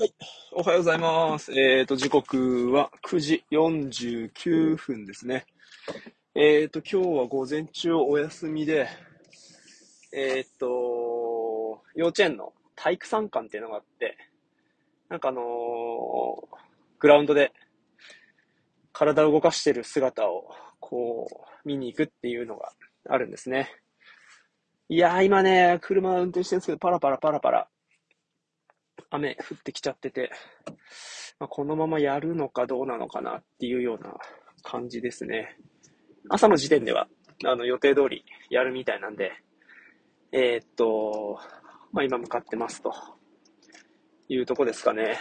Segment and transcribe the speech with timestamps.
[0.00, 0.14] はい。
[0.52, 1.50] おはようございます。
[1.58, 5.44] えっ、ー、と、時刻は9時49分ですね。
[6.36, 8.86] えっ、ー、と、今日は午前中お休みで、
[10.12, 14.16] えっ、ー、と、幼稚園の体育参観っていうのがあって、
[15.08, 15.42] なんかあの
[17.00, 17.52] グラウンドで
[18.92, 21.26] 体を動かしてる姿を、こ
[21.64, 22.70] う、見に行くっていうのが
[23.08, 23.68] あるんですね。
[24.88, 27.67] いやー、今ね、車運転してるんですけど、パラパラパラパラ
[29.10, 30.30] 雨降ってきちゃってて、
[31.38, 34.14] まあ、このままやるのかどうなのかなっていうような
[34.62, 35.56] 感じですね。
[36.28, 37.08] 朝の時点では、
[37.44, 39.32] あの、予定通りやるみたいなんで、
[40.32, 41.38] えー、っと、
[41.92, 42.92] まあ、今向かってますと
[44.28, 45.18] いうとこですかね。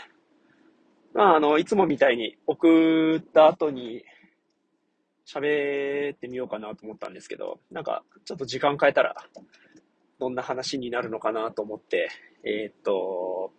[1.13, 4.03] まあ、あの、いつもみたいに送った後に
[5.25, 9.15] 喋ってみようかなと思ったんですけど、なんか、ちょっと時間変えたら、
[10.19, 12.09] どんな話になるのかなと思って、
[12.43, 13.51] えー、っと、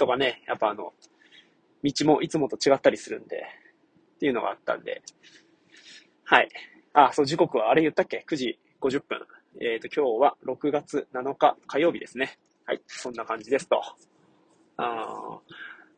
[0.00, 0.94] とかね、やっぱあの、
[1.84, 3.44] 道もいつもと違ったりするんで、
[4.14, 5.02] っていうのがあったんで、
[6.24, 6.48] はい。
[6.94, 9.20] あ、そう、時刻はあれ言ったっけ ?9 時50分。
[9.60, 12.38] えっ、ー、と、今日は6月7日火曜日ですね。
[12.64, 12.80] はい。
[12.86, 13.82] そんな感じですと。
[14.78, 15.38] あ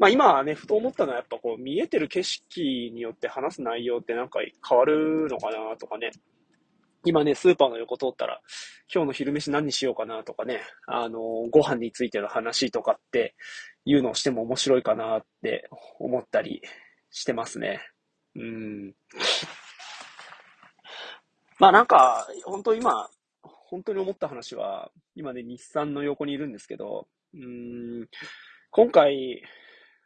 [0.01, 6.11] まあ今はね、ふと思ったのはやっぱこう見えてる景色によって話す内容ってなんか変わるのかなとかね。
[7.05, 8.41] 今ね、スーパーの横通ったら、
[8.93, 13.35] 今日の昼飯何にしようかなとかね、あの、ご飯についての話とかって
[13.85, 16.63] いうのをしても面白いかなって思ったり
[17.11, 17.81] してますね。
[18.35, 18.95] うん。
[21.59, 23.09] まあなんか、本当今、
[23.43, 28.09] 本当に思った話は、今ね、日産の横にいるんですけど、うん、
[28.71, 29.43] 今回、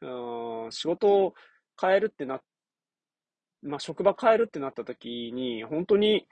[0.03, 1.35] うん、仕事を
[1.81, 2.41] 変えるってな、
[3.63, 6.27] まあ職場変えるってなった時に、本当に、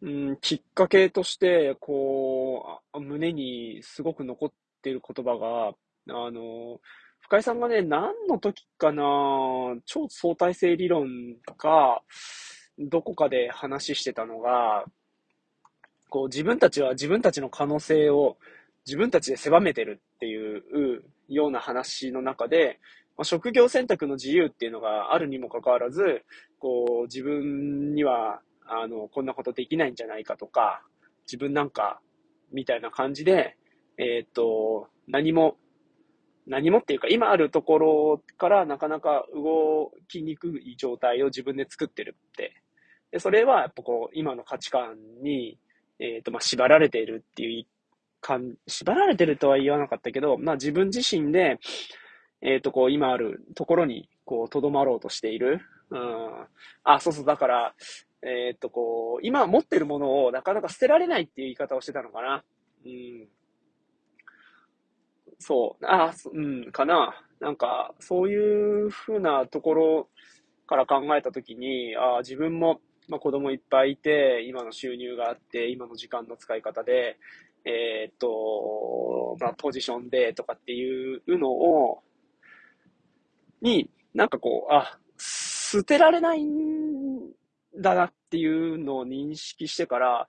[0.00, 5.74] うん、きっかけとして、こう、胸にすごく残っている言葉が、
[6.08, 6.80] あの、
[7.20, 9.02] 深井さんがね、何の時かな、
[9.84, 12.02] 超相対性理論か、
[12.78, 14.84] どこかで話してたのが、
[16.10, 18.38] こう自分たちは自分たちの可能性を
[18.86, 22.80] 自分たちで狭めてるっていうような話の中で、
[23.18, 26.24] まあ、職業選択の自由っていうのがあるにもかかわらず、
[26.58, 28.40] こう自分には
[28.70, 30.82] あの、こんなことできないんじゃないかとか、
[31.26, 32.00] 自分なんか、
[32.52, 33.56] みたいな感じで、
[33.96, 35.56] えっ、と、何も、
[36.48, 42.62] 何もっていうか、今あるところからなかなか動きにくい状態を自分で作ってるって。
[43.10, 45.58] で、それはやっぱこう、今の価値観に、
[45.98, 47.66] えっ、と、まあ、縛られているっていう
[48.20, 51.58] かん、縛られてるとは言わなかったけど、まあ、自分自身で、
[52.40, 55.60] えっ、と、こう、今あるところに、こう、とどまろうとしている。
[55.90, 56.46] うん。
[56.84, 57.74] あ、そうそう、だから、
[58.22, 62.44] えー、っと、こう、今持ってるものをなかなか捨てられないっていう言い方をしてたのかな。
[62.84, 63.28] うん。
[65.38, 65.86] そう。
[65.86, 67.14] ああ、うん、かな。
[67.40, 70.08] なんか、そういうふうなところ
[70.66, 77.18] から考えたときに、あ自分も、まあ、子供いっぱいいて、今の収入があって、今の時間の使い方で、
[77.64, 82.02] えー、っと、まあ、ポジションでとかっていうのを、
[83.62, 87.30] に、なんかこう、あ、捨てられないん
[87.76, 90.28] だなっていうのを認識してから、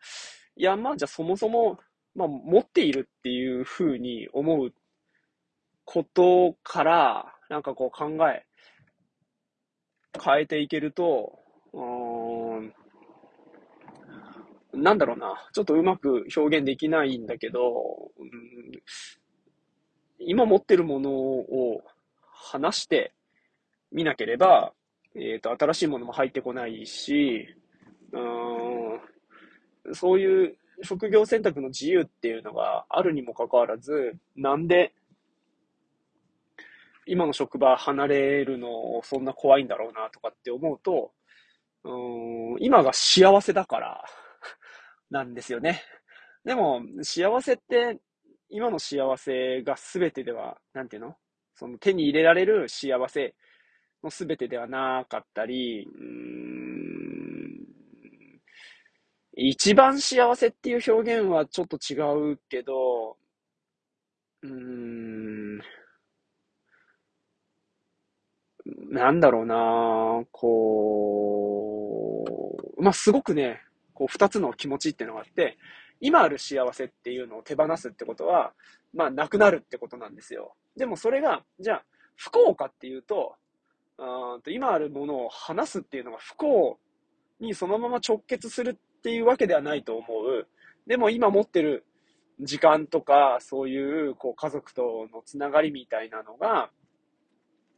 [0.55, 1.79] いや、まあじゃあそもそも、
[2.15, 4.73] まあ持っているっていうふうに思う
[5.91, 8.45] ことから、なんかこう考え、
[10.23, 11.39] 変えていけると、
[11.73, 11.79] う
[12.61, 12.73] ん、
[14.71, 18.29] なんだろうな、ちょっとうまく表現できないんだけど、うん、
[20.19, 21.81] 今持ってるものを
[22.31, 23.15] 話して
[23.91, 24.73] みなければ、
[25.15, 27.47] えっ、ー、と、新しいものも入ってこないし、
[28.11, 34.93] うん、そういう職業選択の自由っていうのがあるにもかかわらず、なんで
[37.09, 38.69] 今の職場離れるの
[39.03, 41.11] そんな怖いんだろうなとかって思うと、
[41.83, 44.03] うん、今が幸せだから
[45.09, 45.81] なんですよね。
[46.43, 47.99] でも、幸せって、
[48.49, 51.15] 今の幸せが全てでは、なんていうの？
[51.55, 53.35] その手に入れられる幸せ
[54.03, 57.67] の全てではなかったり、うん、
[59.33, 61.95] 一番幸せっていう表現はちょっと違
[62.33, 63.17] うけど、
[64.41, 65.48] うーん、
[68.65, 72.25] なんだろうなこ
[72.77, 73.61] う、まあ、すごくね、
[73.93, 75.57] こう二つの気持ちっていうのがあって、
[76.01, 78.53] 今ある幸せっていうのを手放すってことは、
[78.93, 80.53] まあ、なくなるってことなんですよ。
[80.77, 81.83] でもそれが、じゃあ、
[82.15, 83.35] 不幸かっていうと、
[83.97, 86.79] あと今あるものを話すっていうのが不幸
[87.41, 90.47] にそのまま直結するっていうわけではないと思う。
[90.87, 91.85] でも今持ってる
[92.39, 96.69] 時間とか、そういうこう家族とのつながりみたいなのが、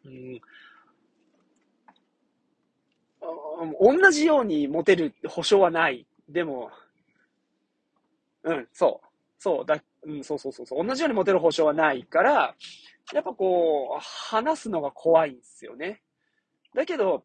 [0.05, 0.41] うん
[3.79, 6.05] 同じように持てる保証はない。
[6.27, 6.71] でも、
[8.43, 9.07] うん、そう。
[9.37, 10.85] そう、だ、うん、そうそうそうそう。
[10.85, 12.55] 同じように持てる保証はないから、
[13.13, 16.01] やっぱこう、話すのが怖いんですよね。
[16.75, 17.23] だけど、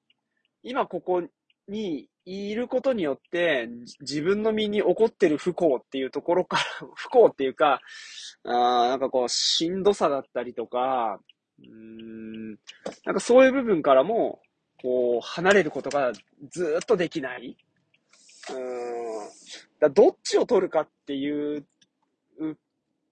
[0.62, 1.22] 今ここ
[1.69, 3.69] にいることによって、
[4.00, 6.62] 自分の身に起こってる不幸っていうところから、
[6.96, 7.81] 不幸っていうか、
[8.44, 11.20] あなんかこう、しんどさだったりとか、
[11.62, 12.50] うん、
[13.04, 14.40] なんかそういう部分からも、
[14.81, 16.12] こう、離れることが
[16.50, 17.56] ずっとできない。
[18.50, 19.28] うん。
[19.81, 21.67] だどっちを取るかっていう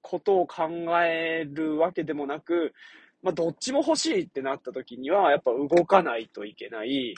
[0.03, 0.69] ことを考
[1.03, 2.73] えるわけでもなく、
[3.23, 7.15] まあ、どっちも欲しいってなった時には、やっぱ動かないといけない。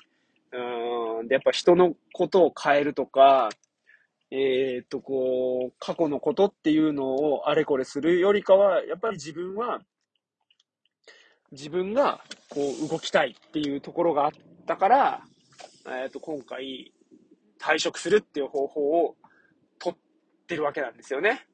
[0.53, 1.29] うん。
[1.29, 3.49] で、やっぱ人のことを変えるとか、
[4.31, 9.81] えっ、と、こう、過去のことっていうのをあれこれするよりかは、やっぱり自分は、
[11.53, 12.21] 自分が
[12.51, 14.31] こう動きたいっていうところがあっ
[14.67, 15.23] たから、
[15.89, 16.93] えっ、と、今回
[17.59, 19.17] 退職するっていう方法を
[19.79, 21.47] 取ってるわけなんですよね。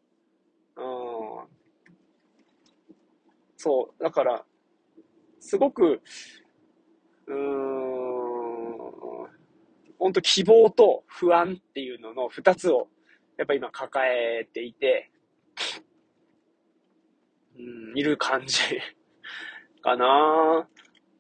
[0.77, 0.83] うん。
[3.57, 4.03] そう。
[4.03, 4.45] だから、
[5.41, 6.01] すごく、
[7.27, 7.73] うーん、
[9.99, 12.89] 本当希望と不安っていうのの二つを、
[13.37, 15.11] やっぱ今抱えていて、
[17.57, 17.61] う
[17.95, 18.59] ん、いる感じ
[19.83, 20.67] かな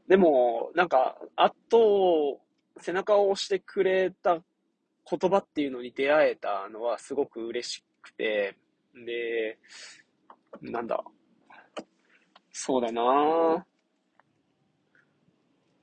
[0.08, 2.40] でも、なんか、あと、
[2.78, 4.38] 背中を押してくれた
[5.10, 8.56] 言葉っていうのに出会えたのはすごく嬉しくて、
[8.94, 9.58] で、
[10.60, 11.02] なんだ。
[12.52, 13.02] そうだな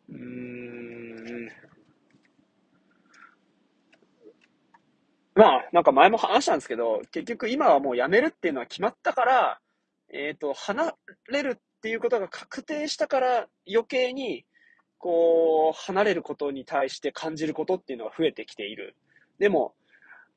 [0.10, 1.50] うーん。
[5.36, 9.60] まあ、なんか前も話したんですけど、結局今はもう辞めるっていうのは決まったから、
[10.12, 10.94] えっ、ー、と、離
[11.30, 14.46] れるっていうことが確定したから余計に、
[14.98, 18.98] こう、離れることに対して感じることっていうのが増えてきている。
[19.40, 19.74] でも、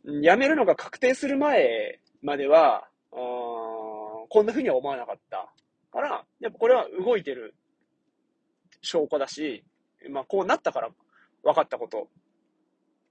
[0.04, 5.52] 辞めるのが確定する前までは、こんな風には思わなかった。
[5.90, 7.56] から、やっぱこれは動いてる
[8.80, 9.64] 証拠だし、
[10.10, 10.90] まあこうなったから
[11.42, 12.08] 分かったこと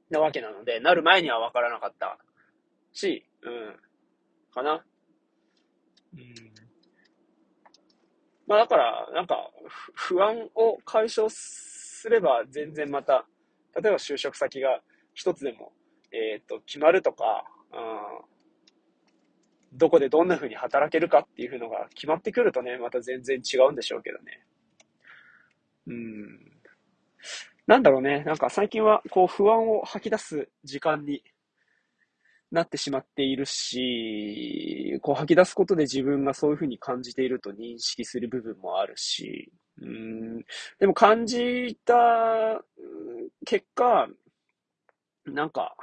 [0.10, 2.18] なわけなので、なる前には分からなかった
[2.94, 3.76] し、うん、
[4.54, 4.86] かな。
[6.14, 6.51] うん。
[8.52, 9.50] まあだから、なんか、
[9.94, 13.26] 不安を解消すれば全然また、
[13.82, 14.82] 例えば就職先が
[15.14, 15.72] 一つでも、
[16.12, 24.44] えっ、ー、と、決まるとか、うん、どこでどんな風に働けるかっていうのが決まってくるとね、また全然違うんでしょうけどね。
[25.88, 26.52] うん。
[27.68, 28.26] なんだろうね。
[28.26, 31.24] なんか最近はこう不安を吐き出す時間に
[32.52, 39.52] なってしまっているし、こう吐き出すことで自分がそういう風に感じていると認識する部分もあるし、
[39.82, 40.40] うん。
[40.80, 42.62] でも感じた
[43.46, 44.08] 結果、
[45.26, 45.76] なんか、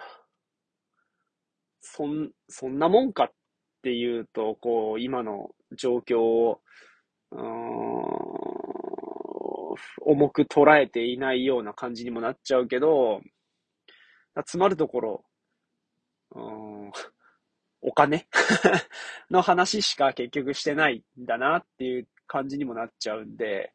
[1.80, 3.32] そん、そんなもんかっ
[3.82, 6.60] ていうと、こう、今の状況を、
[7.32, 8.48] うん
[10.02, 13.20] 重く捉えていないような感じにもなっちゃうけど、
[14.36, 15.24] 詰まるところ、
[16.34, 16.92] うん。
[17.80, 18.26] お金？
[19.30, 23.72] の話しか結局してないんだなっていう感じにもなっちゃうんで、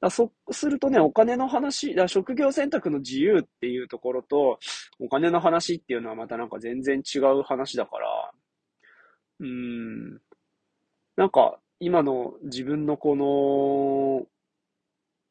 [0.00, 4.58] だそうするとね、お金の話、だ職業選択の自由っていうところと、
[4.98, 8.32] お金の話っていうのはまたなんか全然違う話だから、
[9.40, 10.20] うん。
[11.16, 14.26] なんか、今の自分のこの、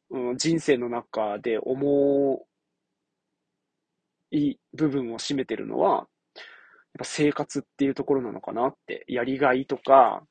[0.10, 2.46] うん、人生の中で重
[4.32, 6.08] い部分を占めてるのは、
[6.98, 10.24] ぱ生活っていうところなのかなって、やりがいとか、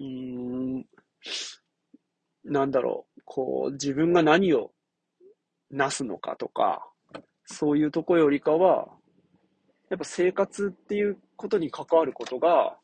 [0.00, 0.86] うん、
[2.44, 4.72] なんだろう、こう、自分が何を
[5.70, 6.86] なすのかとか、
[7.44, 8.88] そういうとこよりかは、
[9.88, 12.76] やっぱ生活っていうことに関わることが、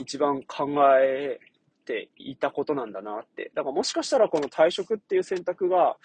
[0.00, 0.68] 一番考
[1.00, 1.38] え
[1.86, 3.50] ていたことなんだなって。
[3.54, 5.96] だからもしかしたらこの退職っていう選択が、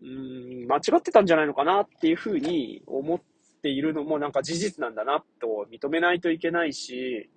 [0.00, 3.20] うん、間違ってたんじゃないのかなっていうふうに思っ
[3.60, 7.30] ているのもなんか事実なんだなと認めないといけないし、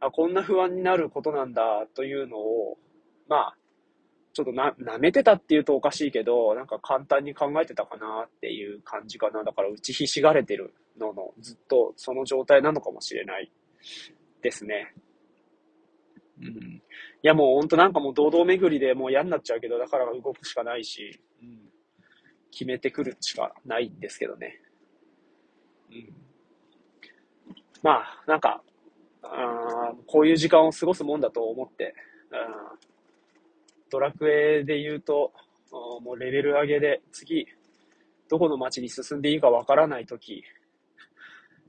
[0.00, 2.78] あ、こんな不安になることなんだというのを、
[3.28, 3.56] まあ、
[4.32, 9.42] ちょっとな、舐めてたって言うとおかしいけど、なんか簡単に考えてたかなっていう感じかな。
[9.42, 13.50] だから打ちひしがれてるのの、ずっとその状態なのかもしれない
[14.40, 14.94] ですね。
[16.40, 16.46] うん。
[16.46, 16.82] い
[17.22, 21.58] やもうほんとなんかもう堂々巡りでもう嫌になっちゃうけど、だから動くしかないし、うん。
[22.50, 24.60] 決めてくるしかないんですけどね。
[25.90, 26.14] うん。
[27.82, 28.62] まあ、なんか、
[29.22, 31.94] あこういう時間を過ごすもんだと思って、
[32.30, 32.88] うん
[33.90, 35.32] ドラクエで言うと、
[36.02, 37.46] もうレベル上げで次、
[38.28, 40.44] どこの街に進んでいいかわからないとき、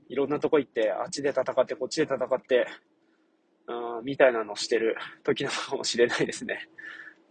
[0.08, 2.66] いろんなとこ行って、あっちで戦って、こっちで戦って、
[3.68, 6.68] うん、みたいなのをしてる時なのかもしれないですね。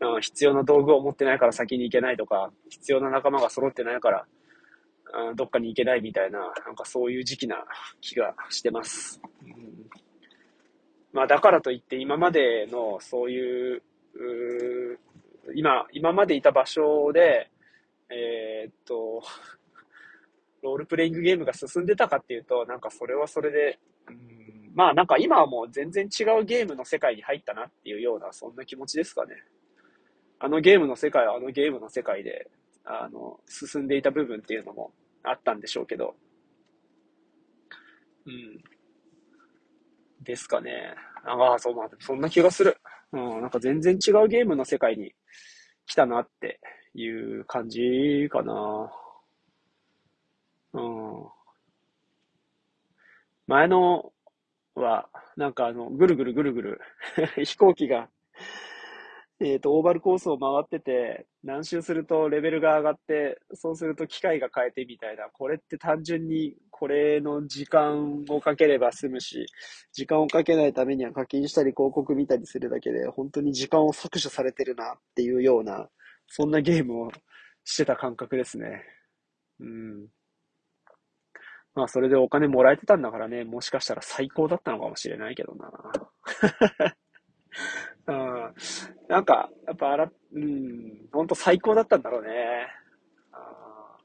[0.01, 4.25] うん、必要な道具を持ってないから先に行けないとか、必要な仲間が揃ってないから、
[5.35, 7.63] どっかに行けないみたいな、なんかそういう時期な
[8.01, 9.21] 気がしてます。
[9.43, 9.89] うん、
[11.13, 13.81] まあだからといって今までのそういう、
[14.15, 14.99] う
[15.55, 17.49] 今、今までいた場所で、
[18.09, 19.21] えー、っと、
[20.61, 29.35] ロールプレイングゲームが進んでたかっていうと、なんかそれはそれで、うん、まあなんか今はもう全然違うゲームの世界に入ったなっていうような、そんな気持ちですかね。
[30.39, 32.49] あのゲームの世界はあのゲームの世界で、
[32.89, 34.93] あの、進んでいた部分っていうのも
[35.23, 36.15] あったんでしょうけど、
[38.25, 38.63] うん。
[40.23, 40.93] ですかね。
[41.25, 42.77] ああ、そう、まあ、そんな気がする。
[43.11, 45.13] うん、なんか全然違うゲームの世界に
[45.85, 46.59] 来たなって
[46.95, 47.79] いう感じ
[48.31, 48.91] かな。
[50.73, 51.29] うん。
[53.47, 54.13] 前の
[54.75, 56.81] は、なんかあの、ぐるぐるぐるぐる
[57.45, 58.09] 飛行機が
[59.41, 69.45] えっと、オーバルコースを回ってて、何周するとレベルが上がって、そうすると機械が変えてみたいな、これって単純にこれの時間をかければ済むし、
[69.93, 75.87] 時間をかけないためには課金したり広告見たりするだけで、本当に時間を削除されてるなっていうような、
[76.27, 77.11] そんなゲームを
[77.63, 78.83] してた感覚ですね。
[79.61, 80.07] うん。
[81.75, 85.69] まあ、それでお金もらえてたんだからね、もしかしたら最高だったのかもしれないけどな。
[88.09, 88.53] うん。
[89.07, 92.67] なんか、やっぱあら、うん、本当最高だったんだろうね。
[93.31, 93.97] あ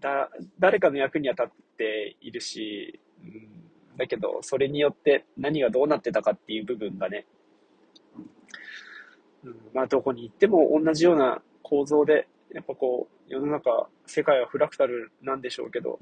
[0.00, 7.26] だ、誰かの役には立っているし、うん、だけど、それによって何がどうなってたかっていう部分がね、
[9.42, 15.98] うん、まあ、どこに行っても同じような構造で、やっぱこう、世の中、世界はフラクタルなんでしょうけど、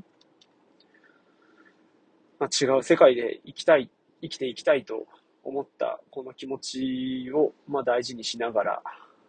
[2.41, 3.88] まあ、違う世界で生きたい、
[4.21, 5.07] 生きていきたいと
[5.44, 8.82] 思ったこの気持ちを、まあ、大事にしながら、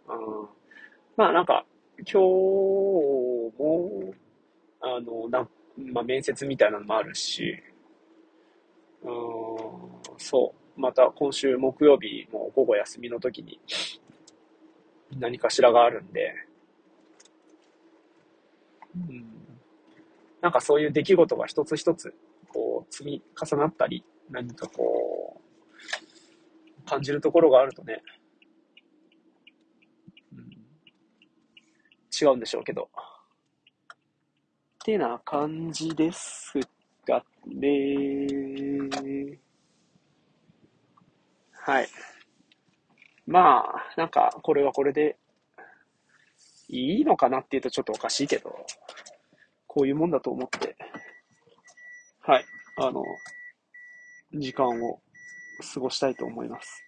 [0.09, 0.47] うん、
[1.17, 1.65] まあなんか
[1.97, 4.13] 今日も
[4.81, 7.55] あのな、まあ、面接みたいなのもあるし、
[9.03, 9.09] うん、
[10.17, 10.63] そう。
[10.75, 13.59] また今週木曜日も午後休みの時に
[15.19, 16.33] 何かしらがあるんで、
[18.95, 19.25] うん、
[20.41, 22.13] なんかそういう出来事が一つ一つ
[22.51, 25.42] こう積み重なったり何かこう
[26.93, 28.03] 感じるところがあるとね、
[30.31, 30.41] うん、
[32.11, 32.83] 違うんでしょうけど。
[32.83, 32.85] っ
[34.85, 36.59] てな感じです
[37.07, 38.27] がね。
[41.53, 41.87] はい。
[43.25, 45.17] まあ、なんか、これはこれで、
[46.67, 48.53] いいのかなっていうとちょっとおかしいけど、
[49.65, 50.75] こういうもんだと思って、
[52.21, 52.45] はい、
[52.77, 53.03] あの、
[54.33, 54.99] 時間を
[55.73, 56.83] 過ごしたいと思います。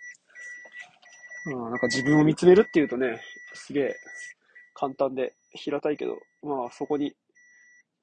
[1.47, 3.21] うん、なんか自分を見つめるっていうとね、
[3.53, 3.95] すげえ
[4.73, 7.13] 簡単で平たいけど、まあそこに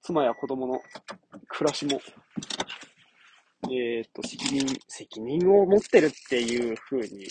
[0.03, 0.81] 妻や子供の
[1.49, 2.01] 暮らしも、
[3.71, 7.27] えっ、と、責任、責任を持ってるっていう風に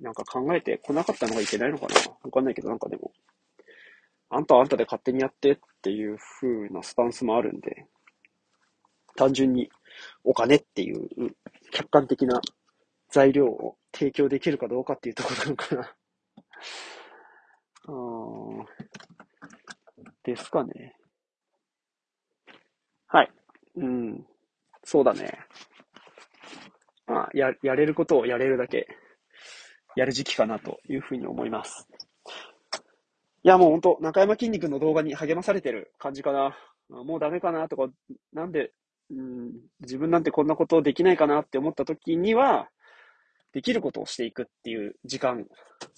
[0.00, 3.12] なんか考えてこなかったのがいけないのかなわかんないけどなんかでも、
[4.30, 7.86] あんたはあんたで勝手にやってっていう風なスタンスもあるんで、
[9.16, 9.68] 単純に
[10.24, 11.08] お金っていう
[11.70, 12.40] 客観的な
[13.12, 15.94] 材料を提供できるかどうかっていうところなのかな
[17.92, 18.66] うん。
[20.24, 20.96] ですかね。
[23.06, 23.32] はい。
[23.76, 24.26] うん。
[24.82, 25.38] そうだね。
[27.06, 28.88] まあ、や、やれることをやれるだけ、
[29.94, 31.86] やる時期かなというふうに思います。
[33.44, 36.56] いや、もうほんと、中山きんに君の動画に励まされてる感じかな。
[36.88, 37.90] もうダメかなとか、
[38.32, 38.72] なんで、
[39.10, 42.70] うん、自分なんてこんなことできないかなって思った時には、
[43.52, 45.46] できることをしていくっていう時間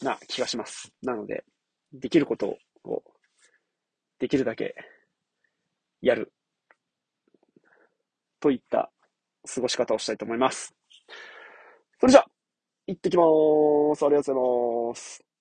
[0.03, 0.93] な気がします。
[1.03, 1.45] なので、
[1.93, 3.03] できることを
[4.19, 4.75] できるだけ
[6.01, 6.33] やる
[8.41, 8.91] といった
[9.55, 10.75] 過ごし方をしたいと思います。
[12.01, 12.25] それじゃ、
[12.87, 14.05] 行ってきまーす。
[14.05, 15.34] ありがとうございます。